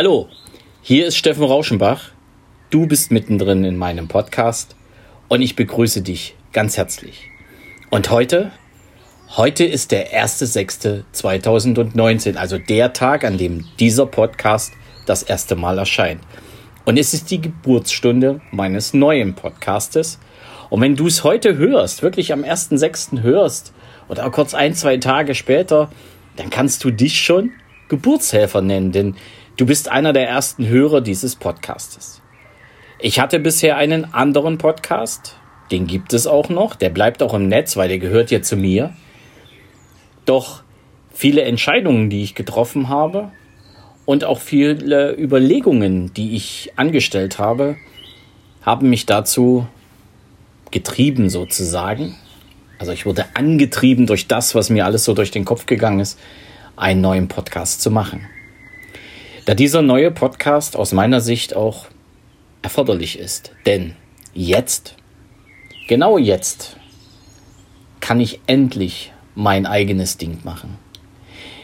[0.00, 0.28] Hallo,
[0.80, 2.12] hier ist Steffen Rauschenbach.
[2.70, 4.76] Du bist mittendrin in meinem Podcast
[5.26, 7.28] und ich begrüße dich ganz herzlich.
[7.90, 8.52] Und heute?
[9.30, 14.72] Heute ist der 1.6.2019, also der Tag, an dem dieser Podcast
[15.04, 16.20] das erste Mal erscheint.
[16.84, 20.20] Und es ist die Geburtsstunde meines neuen Podcastes.
[20.70, 23.22] Und wenn du es heute hörst, wirklich am 1.6.
[23.22, 23.72] hörst
[24.08, 25.90] oder auch kurz ein, zwei Tage später,
[26.36, 27.50] dann kannst du dich schon
[27.88, 29.16] Geburtshelfer nennen, denn
[29.58, 32.22] Du bist einer der ersten Hörer dieses Podcastes.
[33.00, 35.34] Ich hatte bisher einen anderen Podcast,
[35.72, 38.54] den gibt es auch noch, der bleibt auch im Netz, weil der gehört ja zu
[38.54, 38.94] mir.
[40.26, 40.62] Doch
[41.12, 43.32] viele Entscheidungen, die ich getroffen habe
[44.06, 47.78] und auch viele Überlegungen, die ich angestellt habe,
[48.62, 49.66] haben mich dazu
[50.70, 52.14] getrieben sozusagen.
[52.78, 56.16] Also ich wurde angetrieben durch das, was mir alles so durch den Kopf gegangen ist,
[56.76, 58.24] einen neuen Podcast zu machen.
[59.48, 61.86] Da dieser neue Podcast aus meiner Sicht auch
[62.60, 63.50] erforderlich ist.
[63.64, 63.94] Denn
[64.34, 64.94] jetzt,
[65.88, 66.76] genau jetzt,
[68.00, 70.76] kann ich endlich mein eigenes Ding machen.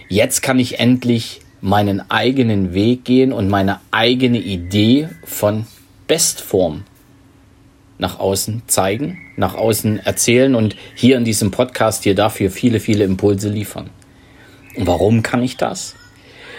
[0.08, 5.66] Jetzt kann ich endlich meinen eigenen Weg gehen und meine eigene Idee von
[6.06, 6.84] Bestform
[7.98, 13.04] nach außen zeigen, nach außen erzählen und hier in diesem Podcast hier dafür viele, viele
[13.04, 13.90] Impulse liefern.
[14.74, 15.96] Und warum kann ich das?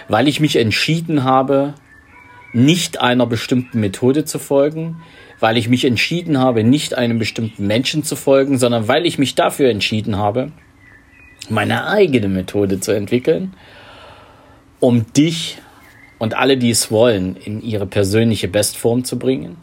[0.07, 1.73] Weil ich mich entschieden habe,
[2.53, 5.01] nicht einer bestimmten Methode zu folgen,
[5.39, 9.35] weil ich mich entschieden habe, nicht einem bestimmten Menschen zu folgen, sondern weil ich mich
[9.35, 10.51] dafür entschieden habe,
[11.49, 13.53] meine eigene Methode zu entwickeln,
[14.79, 15.57] um dich
[16.17, 19.57] und alle, die es wollen, in ihre persönliche Bestform zu bringen.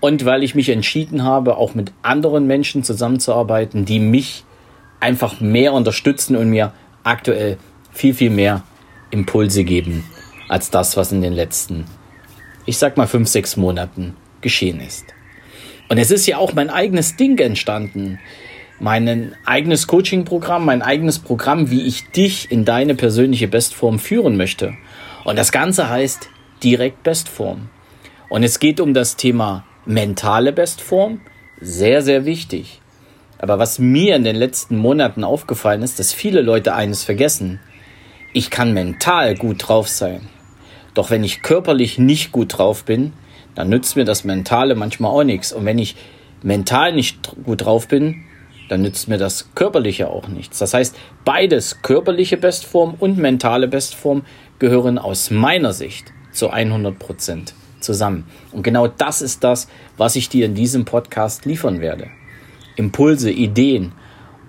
[0.00, 4.44] Und weil ich mich entschieden habe, auch mit anderen Menschen zusammenzuarbeiten, die mich
[4.98, 6.72] einfach mehr unterstützen und mir
[7.04, 7.58] aktuell
[7.92, 8.62] viel, viel mehr
[9.10, 10.04] Impulse geben
[10.48, 11.84] als das, was in den letzten,
[12.66, 15.06] ich sag mal, fünf, sechs Monaten geschehen ist.
[15.88, 18.18] Und es ist ja auch mein eigenes Ding entstanden.
[18.78, 24.74] Mein eigenes Coaching-Programm, mein eigenes Programm, wie ich dich in deine persönliche Bestform führen möchte.
[25.24, 26.30] Und das Ganze heißt
[26.62, 27.68] direkt Bestform.
[28.28, 31.20] Und es geht um das Thema mentale Bestform.
[31.60, 32.80] Sehr, sehr wichtig.
[33.38, 37.58] Aber was mir in den letzten Monaten aufgefallen ist, dass viele Leute eines vergessen.
[38.32, 40.28] Ich kann mental gut drauf sein.
[40.94, 43.12] Doch wenn ich körperlich nicht gut drauf bin,
[43.54, 45.52] dann nützt mir das Mentale manchmal auch nichts.
[45.52, 45.96] Und wenn ich
[46.42, 48.22] mental nicht gut drauf bin,
[48.68, 50.58] dann nützt mir das Körperliche auch nichts.
[50.60, 54.22] Das heißt, beides, körperliche Bestform und mentale Bestform,
[54.60, 58.26] gehören aus meiner Sicht zu 100 Prozent zusammen.
[58.52, 62.08] Und genau das ist das, was ich dir in diesem Podcast liefern werde.
[62.76, 63.92] Impulse, Ideen,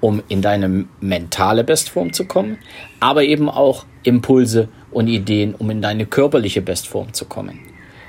[0.02, 2.58] um in deine mentale Bestform zu kommen,
[3.00, 7.60] aber eben auch Impulse und Ideen, um in deine körperliche Bestform zu kommen.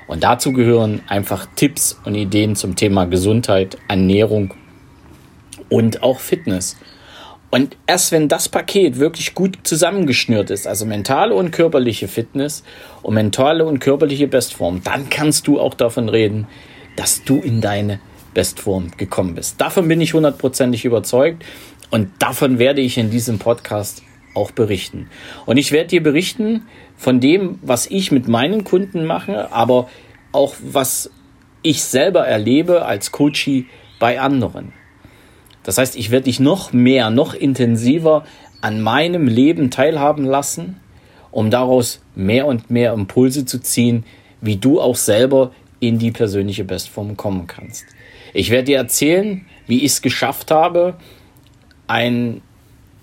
[0.09, 4.53] Und dazu gehören einfach Tipps und Ideen zum Thema Gesundheit, Ernährung
[5.69, 6.77] und auch Fitness.
[7.51, 12.65] Und erst wenn das Paket wirklich gut zusammengeschnürt ist, also mentale und körperliche Fitness
[13.03, 16.47] und mentale und körperliche Bestform, dann kannst du auch davon reden,
[16.97, 18.01] dass du in deine
[18.33, 19.61] Bestform gekommen bist.
[19.61, 21.45] Davon bin ich hundertprozentig überzeugt.
[21.93, 25.11] Und davon werde ich in diesem Podcast auch berichten.
[25.45, 26.63] Und ich werde dir berichten
[26.97, 29.91] von dem, was ich mit meinen Kunden mache, aber
[30.33, 31.11] auch was
[31.61, 33.67] ich selber erlebe als Coachie
[33.99, 34.73] bei anderen.
[35.65, 38.25] Das heißt, ich werde dich noch mehr, noch intensiver
[38.63, 40.81] an meinem Leben teilhaben lassen,
[41.31, 44.05] um daraus mehr und mehr Impulse zu ziehen,
[44.41, 47.85] wie du auch selber in die persönliche Bestform kommen kannst.
[48.33, 50.97] Ich werde dir erzählen, wie ich es geschafft habe,
[51.93, 52.41] ein,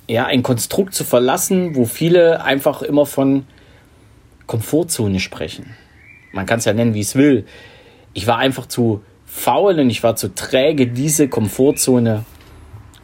[0.08, 3.46] ja, ein Konstrukt zu verlassen, wo viele einfach immer von
[4.48, 5.76] Komfortzone sprechen.
[6.32, 7.46] Man kann es ja nennen, wie es will.
[8.14, 12.26] Ich war einfach zu faul und ich war zu träge, diese Komfortzone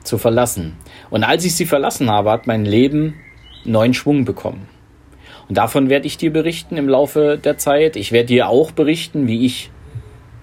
[0.04, 0.76] zu verlassen.
[1.12, 3.14] Und als ich sie verlassen habe, hat mein Leben
[3.64, 4.68] neuen Schwung bekommen.
[5.48, 7.96] Und davon werde ich dir berichten im Laufe der Zeit.
[7.96, 9.70] Ich werde dir auch berichten, wie ich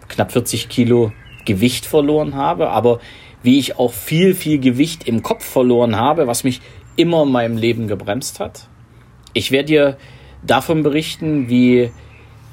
[0.09, 1.13] knapp 40 Kilo
[1.45, 3.01] Gewicht verloren habe, aber
[3.43, 6.61] wie ich auch viel, viel Gewicht im Kopf verloren habe, was mich
[6.97, 8.69] immer in meinem Leben gebremst hat.
[9.33, 9.97] Ich werde dir
[10.43, 11.91] davon berichten, wie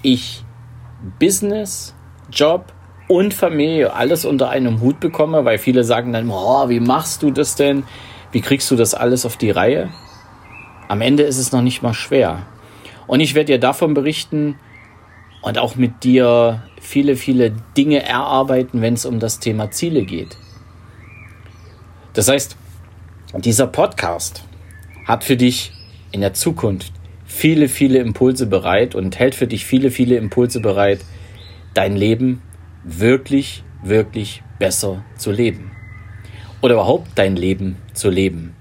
[0.01, 0.44] ich
[1.19, 1.95] Business,
[2.31, 2.74] Job
[3.07, 7.31] und Familie alles unter einem Hut bekomme, weil viele sagen dann, oh, wie machst du
[7.31, 7.83] das denn?
[8.31, 9.89] Wie kriegst du das alles auf die Reihe?
[10.88, 12.45] Am Ende ist es noch nicht mal schwer.
[13.07, 14.59] Und ich werde dir davon berichten
[15.42, 20.38] und auch mit dir viele, viele Dinge erarbeiten, wenn es um das Thema Ziele geht.
[22.19, 22.57] Das heißt,
[23.45, 24.44] dieser Podcast
[25.06, 25.71] hat für dich
[26.12, 26.92] in der Zukunft
[27.25, 31.00] viele, viele Impulse bereit und hält für dich viele, viele Impulse bereit,
[31.74, 32.42] dein Leben
[32.83, 35.71] wirklich, wirklich besser zu leben.
[36.60, 38.54] Oder überhaupt dein Leben zu leben.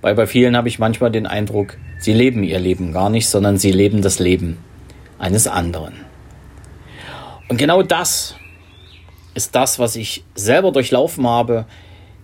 [0.00, 3.58] Weil bei vielen habe ich manchmal den Eindruck, sie leben ihr Leben gar nicht, sondern
[3.58, 4.58] sie leben das Leben
[5.18, 5.94] eines anderen.
[7.48, 8.36] Und genau das
[9.34, 11.66] ist das, was ich selber durchlaufen habe.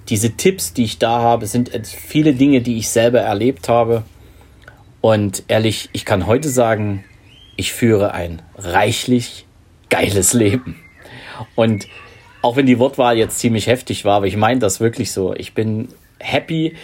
[0.09, 4.03] Diese Tipps, die ich da habe, sind viele Dinge, die ich selber erlebt habe.
[5.01, 7.05] Und ehrlich, ich kann heute sagen,
[7.57, 9.47] ich führe ein reichlich
[9.89, 10.77] geiles Leben.
[11.55, 11.87] Und
[12.43, 15.35] auch wenn die Wortwahl jetzt ziemlich heftig war, aber ich meine das wirklich so.
[15.35, 15.89] Ich bin
[16.19, 16.75] happy,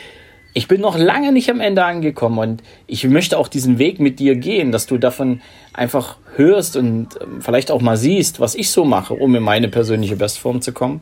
[0.57, 4.19] ich bin noch lange nicht am Ende angekommen und ich möchte auch diesen Weg mit
[4.19, 5.43] dir gehen, dass du davon
[5.73, 9.69] einfach hörst und ähm, vielleicht auch mal siehst, was ich so mache, um in meine
[9.69, 11.01] persönliche Bestform zu kommen.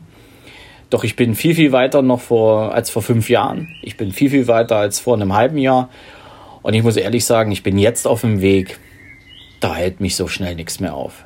[0.89, 3.75] Doch ich bin viel, viel weiter noch vor, als vor fünf Jahren.
[3.81, 5.89] Ich bin viel, viel weiter als vor einem halben Jahr.
[6.61, 8.79] Und ich muss ehrlich sagen, ich bin jetzt auf dem Weg,
[9.59, 11.25] da hält mich so schnell nichts mehr auf.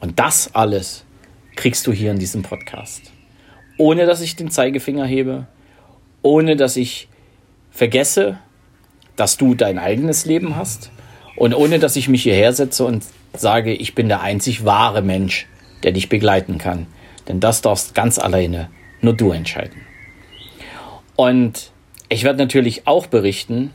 [0.00, 1.04] Und das alles
[1.56, 3.12] kriegst du hier in diesem Podcast.
[3.78, 5.46] Ohne dass ich den Zeigefinger hebe,
[6.22, 7.08] ohne dass ich
[7.70, 8.38] vergesse,
[9.16, 10.90] dass du dein eigenes Leben hast
[11.36, 15.46] und ohne dass ich mich hierher setze und sage, ich bin der einzig wahre Mensch,
[15.82, 16.86] der dich begleiten kann.
[17.28, 18.70] Denn das darfst ganz alleine
[19.04, 19.82] nur du entscheiden.
[21.16, 21.70] Und
[22.08, 23.72] ich werde natürlich auch berichten,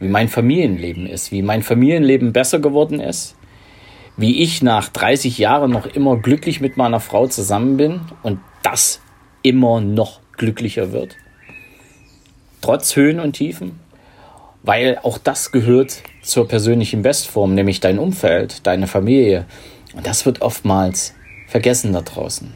[0.00, 3.36] wie mein Familienleben ist, wie mein Familienleben besser geworden ist,
[4.16, 9.00] wie ich nach 30 Jahren noch immer glücklich mit meiner Frau zusammen bin und das
[9.42, 11.16] immer noch glücklicher wird
[12.64, 13.78] trotz Höhen und Tiefen,
[14.62, 19.44] weil auch das gehört zur persönlichen Bestform, nämlich dein Umfeld, deine Familie.
[19.94, 21.12] Und das wird oftmals
[21.46, 22.54] vergessen da draußen.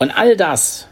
[0.00, 0.88] Und all das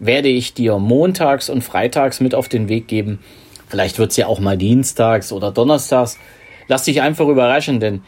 [0.00, 3.20] werde ich dir montags und freitags mit auf den Weg geben.
[3.68, 6.18] Vielleicht wird es ja auch mal dienstags oder donnerstags.
[6.66, 8.02] Lass dich einfach überraschen, denn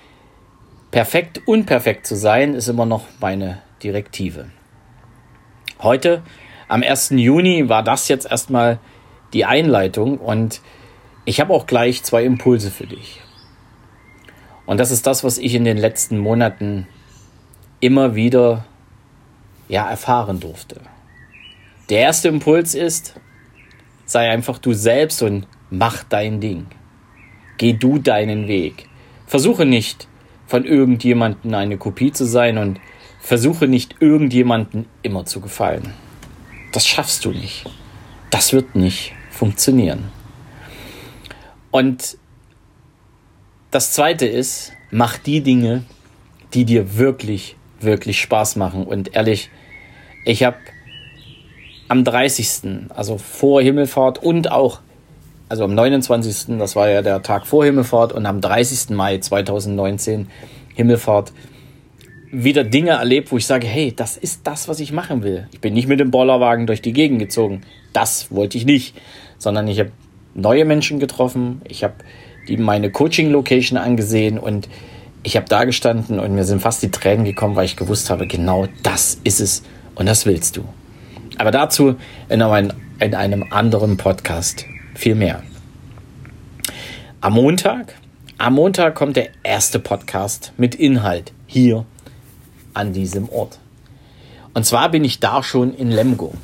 [0.90, 4.46] perfekt unperfekt zu sein ist immer noch meine Direktive.
[5.80, 6.24] Heute
[6.66, 7.10] am 1.
[7.10, 8.80] Juni war das jetzt erstmal
[9.34, 10.62] die Einleitung und
[11.24, 13.20] ich habe auch gleich zwei Impulse für dich.
[14.66, 16.88] Und das ist das, was ich in den letzten Monaten
[17.78, 18.64] immer wieder
[19.68, 20.80] ja, erfahren durfte.
[21.88, 23.14] Der erste Impuls ist,
[24.06, 26.66] sei einfach du selbst und mach dein Ding.
[27.58, 28.88] Geh du deinen Weg.
[29.26, 30.08] Versuche nicht
[30.46, 32.80] von irgendjemandem eine Kopie zu sein und
[33.20, 35.94] versuche nicht irgendjemandem immer zu gefallen.
[36.72, 37.64] Das schaffst du nicht.
[38.30, 40.10] Das wird nicht funktionieren.
[41.70, 42.18] Und
[43.70, 45.84] das Zweite ist, mach die Dinge,
[46.52, 48.84] die dir wirklich, wirklich Spaß machen.
[48.84, 49.50] Und ehrlich,
[50.24, 50.56] ich habe
[51.88, 54.80] am 30., also vor Himmelfahrt und auch,
[55.48, 58.90] also am 29., das war ja der Tag vor Himmelfahrt und am 30.
[58.90, 60.28] Mai 2019
[60.74, 61.32] Himmelfahrt,
[62.30, 65.46] wieder Dinge erlebt, wo ich sage, hey, das ist das, was ich machen will.
[65.52, 67.62] Ich bin nicht mit dem Bollerwagen durch die Gegend gezogen.
[67.92, 68.96] Das wollte ich nicht,
[69.38, 69.92] sondern ich habe
[70.34, 71.62] neue Menschen getroffen.
[71.68, 71.94] Ich habe
[72.48, 74.68] die meine Coaching Location angesehen und
[75.24, 78.26] ich habe da gestanden und mir sind fast die Tränen gekommen, weil ich gewusst habe,
[78.26, 79.62] genau das ist es
[79.94, 80.64] und das willst du.
[81.38, 81.96] Aber dazu
[82.28, 85.42] in einem, in einem anderen Podcast viel mehr.
[87.22, 87.94] Am Montag,
[88.36, 91.86] am Montag kommt der erste Podcast mit Inhalt hier
[92.74, 93.58] an diesem Ort.
[94.52, 96.34] Und zwar bin ich da schon in Lemgo.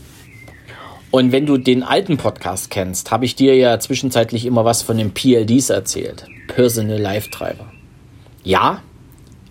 [1.10, 4.96] Und wenn du den alten Podcast kennst, habe ich dir ja zwischenzeitlich immer was von
[4.96, 6.24] den PLDs erzählt.
[6.48, 7.70] Personal Life Driver.
[8.42, 8.82] Ja,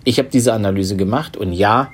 [0.03, 1.91] ich habe diese Analyse gemacht und ja,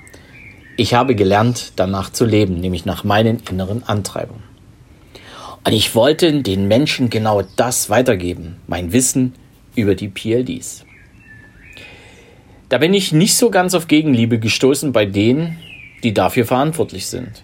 [0.76, 4.42] ich habe gelernt, danach zu leben, nämlich nach meinen inneren Antreibungen.
[5.64, 9.34] Und ich wollte den Menschen genau das weitergeben, mein Wissen
[9.74, 10.84] über die PLDs.
[12.68, 15.58] Da bin ich nicht so ganz auf Gegenliebe gestoßen bei denen,
[16.02, 17.42] die dafür verantwortlich sind.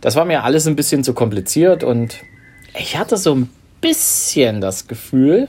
[0.00, 2.16] Das war mir alles ein bisschen zu kompliziert und
[2.78, 5.48] ich hatte so ein bisschen das Gefühl,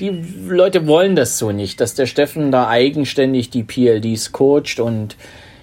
[0.00, 5.16] die Leute wollen das so nicht, dass der Steffen da eigenständig die PLDs coacht und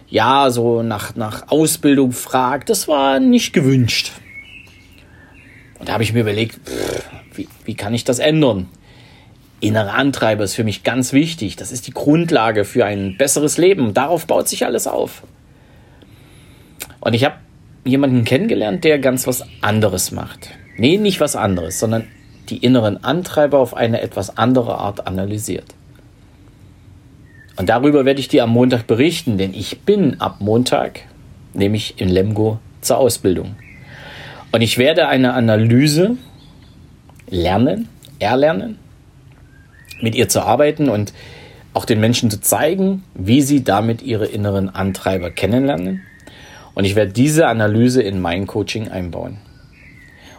[0.10, 2.70] ja, so nach, nach Ausbildung fragt.
[2.70, 4.12] Das war nicht gewünscht.
[5.80, 7.04] Und da habe ich mir überlegt, pff,
[7.34, 8.68] wie, wie kann ich das ändern?
[9.60, 11.56] Innere Antreiber ist für mich ganz wichtig.
[11.56, 13.94] Das ist die Grundlage für ein besseres Leben.
[13.94, 15.24] Darauf baut sich alles auf.
[17.00, 17.36] Und ich habe
[17.84, 20.50] jemanden kennengelernt, der ganz was anderes macht.
[20.78, 22.08] Nee, nicht was anderes, sondern
[22.50, 25.66] die inneren Antreiber auf eine etwas andere Art analysiert.
[27.56, 31.02] Und darüber werde ich dir am Montag berichten, denn ich bin ab Montag,
[31.54, 33.56] nämlich in Lemgo, zur Ausbildung.
[34.52, 36.18] Und ich werde eine Analyse
[37.30, 37.90] lernen
[38.20, 38.78] erlernen,
[40.02, 41.14] mit ihr zu arbeiten und
[41.74, 46.04] auch den Menschen zu zeigen, wie sie damit ihre inneren Antreiber kennenlernen.
[46.74, 49.38] Und ich werde diese Analyse in mein Coaching einbauen.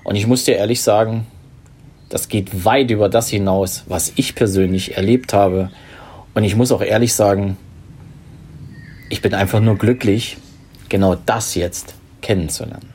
[0.04, 1.26] Und ich muss dir ehrlich sagen,
[2.08, 5.70] das geht weit über das hinaus, was ich persönlich erlebt habe.
[6.34, 7.56] Und ich muss auch ehrlich sagen,
[9.10, 10.36] ich bin einfach nur glücklich,
[10.88, 12.94] genau das jetzt kennenzulernen.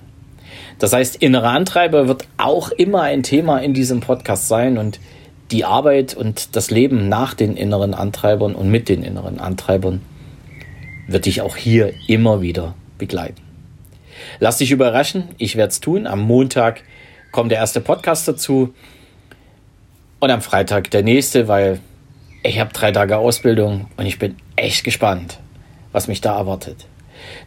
[0.80, 5.00] Das heißt, innere Antreiber wird auch immer ein Thema in diesem Podcast sein und
[5.52, 10.02] die Arbeit und das Leben nach den inneren Antreibern und mit den inneren Antreibern
[11.08, 13.42] wird dich auch hier immer wieder begleiten.
[14.40, 16.08] Lass dich überraschen, ich werde es tun.
[16.08, 16.82] Am Montag
[17.32, 18.74] kommt der erste Podcast dazu
[20.24, 21.82] und am Freitag der nächste, weil
[22.44, 25.38] ich habe drei Tage Ausbildung und ich bin echt gespannt,
[25.92, 26.86] was mich da erwartet.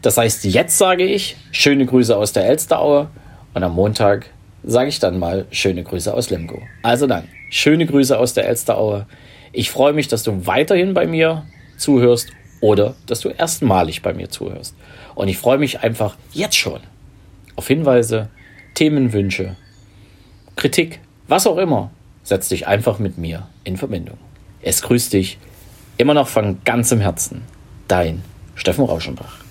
[0.03, 3.09] Das heißt, jetzt sage ich schöne Grüße aus der Elsteraue
[3.55, 4.27] und am Montag
[4.63, 6.61] sage ich dann mal schöne Grüße aus Lemgo.
[6.83, 9.07] Also dann, schöne Grüße aus der Elsteraue.
[9.53, 11.47] Ich freue mich, dass du weiterhin bei mir
[11.79, 12.29] zuhörst
[12.61, 14.75] oder dass du erstmalig bei mir zuhörst.
[15.15, 16.81] Und ich freue mich einfach jetzt schon
[17.55, 18.29] auf Hinweise,
[18.75, 19.57] Themenwünsche,
[20.57, 21.91] Kritik, was auch immer.
[22.27, 24.19] Setz dich einfach mit mir in Verbindung.
[24.61, 25.39] Es grüßt dich
[25.97, 27.43] immer noch von ganzem Herzen.
[27.87, 28.25] Dein
[28.57, 29.46] Steffen Rauschenbach.